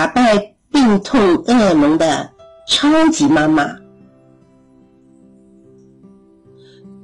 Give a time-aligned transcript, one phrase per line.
[0.00, 2.30] 打败病痛恶龙的
[2.66, 3.76] 超级妈妈。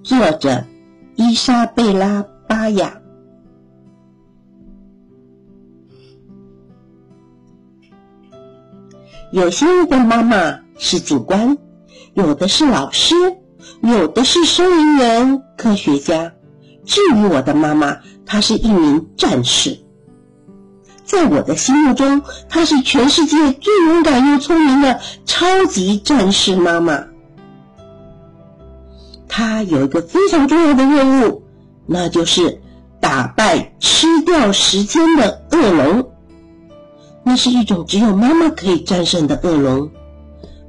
[0.03, 0.65] 作者：
[1.14, 3.03] 伊莎贝拉·巴雅。
[9.31, 11.59] 有些人的妈妈是警官，
[12.15, 13.15] 有的是老师，
[13.83, 16.33] 有的是收银员、科学家。
[16.87, 19.86] 至于我的妈妈，她是一名战士。
[21.07, 27.04] 在我的心目中，她是全世界最勇敢又聪明的超级战士妈妈。
[29.29, 31.43] 她有一个非常重要的任务，
[31.86, 32.61] 那就是
[33.00, 36.11] 打败吃掉时间的恶龙。
[37.23, 39.91] 那是一种只有妈妈可以战胜的恶龙，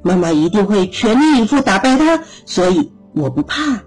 [0.01, 3.81] 妈妈一定会全力以赴打败它，所以我不怕。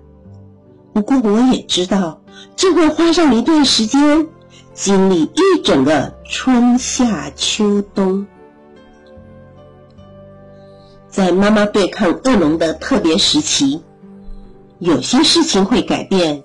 [0.93, 2.23] 不过我也知道，
[2.57, 4.29] 这会花上一段时间，
[4.81, 8.27] 经历一整个春夏秋冬。
[11.11, 13.83] 在妈妈对抗恶龙的特别时期，
[14.79, 16.45] 有些事情会改变，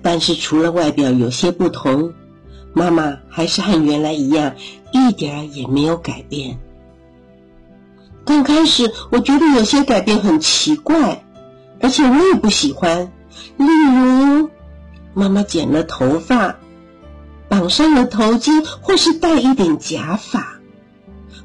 [0.00, 2.14] 但是除了外表有些不同。
[2.72, 4.54] 妈妈还是和原来一样，
[4.90, 6.58] 一点儿也没有改变。
[8.24, 11.22] 刚开始我觉得有些改变很奇怪，
[11.82, 13.12] 而且我也不喜欢。
[13.58, 14.48] 例如，
[15.12, 16.56] 妈妈剪了头发，
[17.52, 20.54] 绑上了头巾，或是戴一点假发。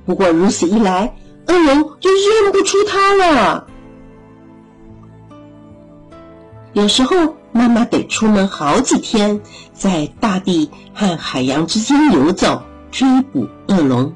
[0.06, 1.14] 不过如此一来，
[1.48, 3.68] 恶龙就认不出他了。
[6.72, 7.36] 有时候。
[7.54, 9.42] 妈妈得出门好几天，
[9.74, 14.14] 在大地和海洋之间游走，追捕恶龙。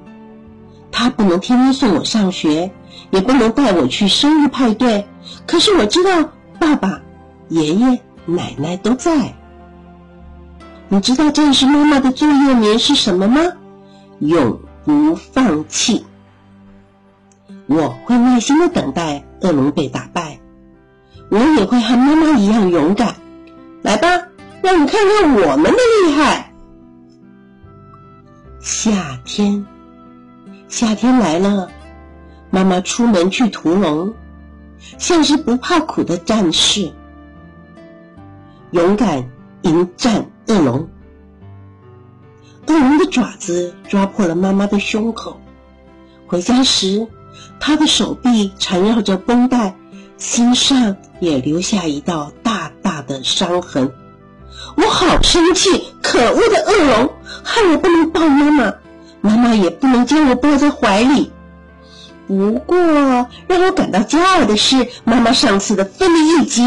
[0.92, 2.72] 他不能天天送我上学，
[3.10, 5.08] 也不能带我去生日派对。
[5.48, 7.02] 可是我知道，爸爸、
[7.50, 9.36] 爷爷、奶奶都在。
[10.94, 13.40] 你知道战士妈妈的座右铭是什么吗？
[14.20, 16.06] 永不放弃。
[17.66, 20.42] 我会耐心的等待恶龙被打败，
[21.30, 23.16] 我也会和妈妈一样勇敢。
[23.82, 24.28] 来吧，
[24.62, 26.52] 让你看看我们的厉害。
[28.60, 29.66] 夏天，
[30.68, 31.72] 夏天来了，
[32.50, 34.14] 妈妈出门去屠龙，
[34.98, 36.92] 像是不怕苦的战士，
[38.72, 39.30] 勇敢
[39.64, 40.90] 迎战恶龙。
[42.68, 45.40] 恶龙的爪子抓破了妈妈的胸口，
[46.28, 47.08] 回家时，
[47.60, 49.76] 她的手臂缠绕着绷带，
[50.18, 52.62] 心上也留下一道大。
[52.84, 53.94] 大的伤痕，
[54.76, 55.70] 我好生气！
[56.02, 58.74] 可恶的恶龙，害我不能抱妈妈，
[59.22, 61.32] 妈妈也不能将我抱在怀里。
[62.28, 62.76] 不过，
[63.48, 66.64] 让我感到骄傲的是，妈妈上次的奋力一击，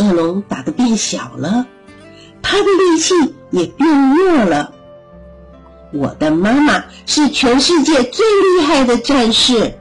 [0.00, 1.66] 恶龙打得变小了，
[2.40, 3.14] 他的力气
[3.50, 4.72] 也变弱了。
[5.92, 9.78] 我的妈妈是全世界最厉害的战士。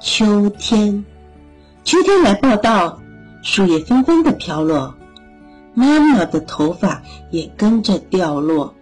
[0.00, 1.04] 秋天。
[1.84, 3.00] 秋天来报道，
[3.42, 4.94] 树叶纷纷的飘落，
[5.74, 8.74] 妈妈的头发也跟着掉落。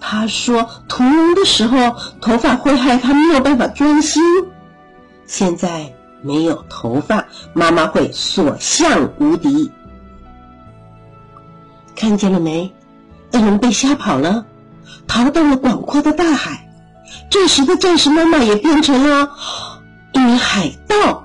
[0.00, 4.22] 她说：“屠龙的时候，头发会害她没有办法专心。
[5.26, 5.92] 现在
[6.22, 9.70] 没有头发，妈妈会所向无敌。”
[11.94, 12.72] 看见了没？
[13.32, 14.46] 恶龙被吓跑了，
[15.06, 16.70] 逃到了广阔的大海。
[17.30, 19.30] 这时的战士妈妈也变成了
[20.12, 21.24] 一名海盗。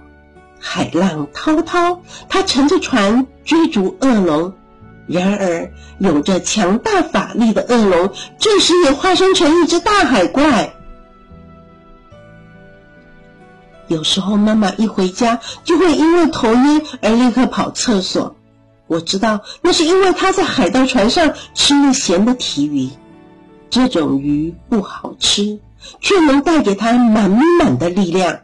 [0.60, 4.54] 海浪滔滔，他乘着船追逐恶龙。
[5.06, 10.74] 然而，有着强大法力的恶龙，这时也化身成一只大海怪。
[13.88, 18.36] 有时候，妈妈一回家就会因为头晕而立刻跑厕所。
[18.88, 22.90] 我知道，那是因为她在海盗船上吃了咸的提鱼。
[23.70, 25.60] 这种鱼不好吃，
[26.00, 28.42] 却能带给她满满的力量。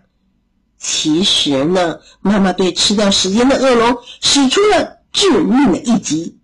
[0.78, 6.40] 其实呢，妈妈对吃掉时间的恶龙使出了致命的一击，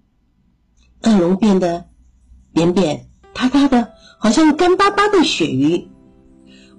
[1.03, 1.85] 恶龙变得
[2.53, 5.87] 扁扁塌塌的，好像干巴巴的鳕鱼。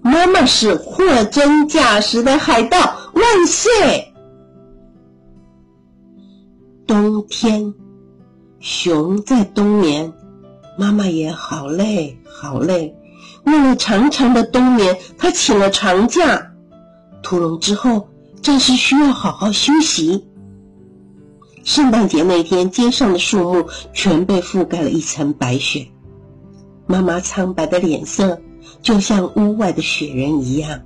[0.07, 2.79] 妈妈是货真价实的海盗，
[3.13, 4.15] 万岁！
[6.87, 7.75] 冬天，
[8.61, 10.13] 熊在冬眠，
[10.79, 12.97] 妈妈也好累好累，
[13.43, 16.53] 为了长长的冬眠，她请了长假。
[17.21, 18.09] 屠龙之后，
[18.41, 20.25] 战士需要好好休息。
[21.65, 25.89] 圣诞节那天，街上的树木全被覆盖了一层白雪。
[26.87, 28.41] 妈妈苍白的脸色
[28.83, 30.81] 就像屋外的雪人一样，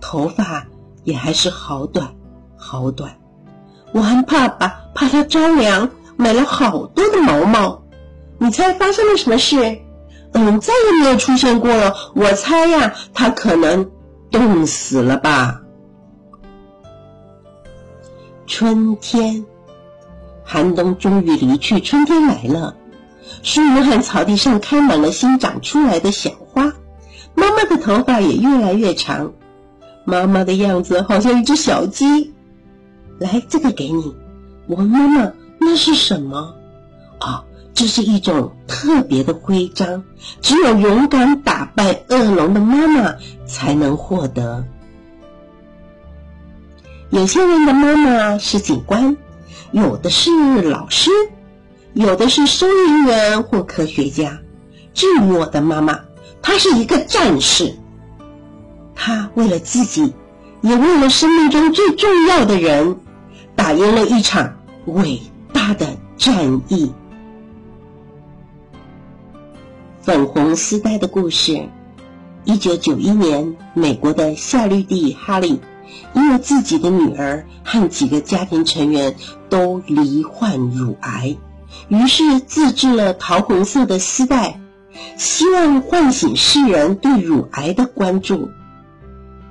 [0.00, 0.66] 头发
[1.04, 2.14] 也还是好短
[2.56, 3.18] 好短。
[3.92, 7.82] 我和爸爸怕它着凉，买了好多的毛毛。
[8.38, 9.80] 你猜发生了什么事？
[10.32, 11.94] 嗯，再也没有出现过了。
[12.14, 13.90] 我猜呀，他可能
[14.30, 15.62] 冻死了吧。
[18.46, 19.46] 春天，
[20.44, 22.76] 寒冬终于离去，春天来了。
[23.42, 26.30] 树木和草地上开满了新长出来的小。
[27.36, 29.32] 妈妈的头发也越来越长。
[30.04, 32.34] 妈妈的样子好像一只小鸡。
[33.18, 34.14] 来，这个给你。
[34.66, 36.54] 我问妈妈，那是什么？
[37.20, 37.44] 啊。
[37.74, 40.04] 这是一种特别的徽章，
[40.40, 43.16] 只有勇敢打败恶龙的妈妈
[43.46, 44.64] 才能获得。
[47.10, 49.18] 有些人的妈妈是警官，
[49.72, 51.10] 有的是老师，
[51.92, 54.38] 有的是收银员或科学家。
[54.94, 56.00] 至于我的妈妈，
[56.46, 57.74] 他是一个战士，
[58.94, 60.14] 他为了自己，
[60.60, 63.00] 也为了生命中最重要的人，
[63.56, 65.20] 打赢了一场伟
[65.52, 66.92] 大的战役。
[70.00, 71.68] 粉红丝带的故事。
[72.44, 75.60] 一九九一年，美国的夏绿蒂·哈利
[76.14, 79.16] 因为自己的女儿和几个家庭成员
[79.48, 81.36] 都罹患乳癌，
[81.88, 84.60] 于是自制了桃红色的丝带，
[85.16, 88.50] 希望唤醒世人对乳癌的关注。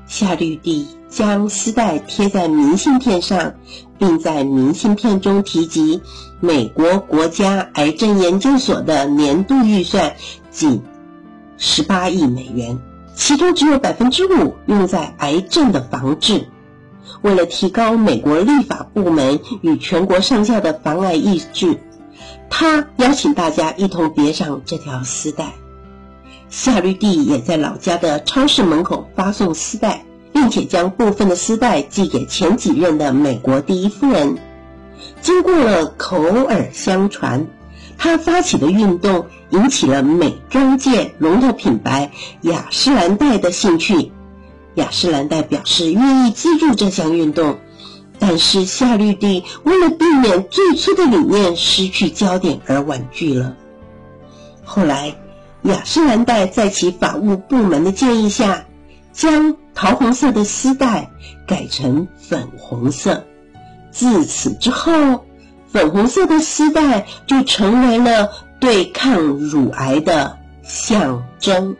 [0.07, 3.56] 夏绿蒂将丝带贴在明信片上，
[3.97, 6.01] 并在明信片中提及
[6.39, 10.15] 美国国家癌症研究所的年度预算
[10.51, 10.83] 仅
[11.57, 12.80] 十八亿美元，
[13.15, 16.47] 其中只有百分之五用在癌症的防治。
[17.21, 21.80] 为了提高美国立法部门与全国上下的防癌意志，
[22.50, 25.53] 他邀请大家一同别上这条丝带。
[26.50, 34.38] 夏绿蒂也在老家的超市门口发送丝带，并且将部分的丝带寄给前几任的美国第一夫人。
[35.21, 37.47] 经过了口耳相传，
[37.97, 42.11] 他发起的运动引起了美妆界龙头品牌
[42.41, 44.11] 雅诗兰黛的兴趣。
[44.75, 47.59] 雅诗兰黛表示愿意资助这项运动，
[48.19, 53.56] 但是夏绿蒂为了避免最初的理念失去焦点而婉拒了。
[54.63, 55.15] 后来。
[55.65, 58.67] 雅诗兰黛在其法务部门的建议下，
[59.12, 61.09] 将桃红色的丝带
[61.47, 63.25] 改成粉红色。
[63.89, 65.25] 自此之后，
[65.68, 68.29] 粉红色的丝带就成为了
[68.59, 71.75] 对抗乳癌的象征。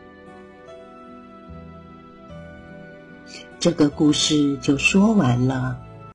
[3.60, 5.76] 这个故事就说完了。